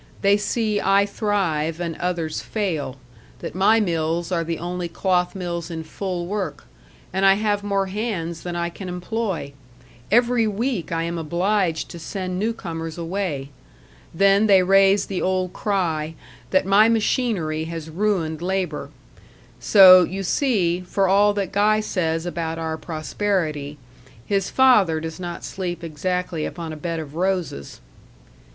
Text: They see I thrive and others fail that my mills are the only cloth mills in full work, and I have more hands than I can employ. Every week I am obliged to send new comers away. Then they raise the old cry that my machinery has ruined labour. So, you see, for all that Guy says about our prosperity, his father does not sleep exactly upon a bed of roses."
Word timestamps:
They 0.23 0.35
see 0.35 0.81
I 0.81 1.05
thrive 1.05 1.79
and 1.79 1.95
others 1.97 2.41
fail 2.41 2.97
that 3.37 3.53
my 3.53 3.79
mills 3.79 4.31
are 4.31 4.43
the 4.43 4.57
only 4.57 4.87
cloth 4.89 5.35
mills 5.35 5.69
in 5.69 5.83
full 5.83 6.25
work, 6.25 6.65
and 7.13 7.23
I 7.23 7.35
have 7.35 7.63
more 7.63 7.85
hands 7.85 8.41
than 8.41 8.55
I 8.55 8.69
can 8.71 8.89
employ. 8.89 9.53
Every 10.09 10.47
week 10.47 10.91
I 10.91 11.03
am 11.03 11.19
obliged 11.19 11.87
to 11.89 11.99
send 11.99 12.39
new 12.39 12.51
comers 12.51 12.97
away. 12.97 13.51
Then 14.11 14.47
they 14.47 14.63
raise 14.63 15.05
the 15.05 15.21
old 15.21 15.53
cry 15.53 16.15
that 16.49 16.65
my 16.65 16.89
machinery 16.89 17.65
has 17.65 17.87
ruined 17.87 18.41
labour. 18.41 18.89
So, 19.59 20.03
you 20.03 20.23
see, 20.23 20.79
for 20.81 21.07
all 21.07 21.31
that 21.35 21.51
Guy 21.51 21.79
says 21.79 22.25
about 22.25 22.57
our 22.57 22.75
prosperity, 22.75 23.77
his 24.25 24.49
father 24.49 24.99
does 24.99 25.19
not 25.19 25.43
sleep 25.43 25.83
exactly 25.83 26.43
upon 26.43 26.73
a 26.73 26.75
bed 26.75 26.99
of 26.99 27.13
roses." 27.13 27.81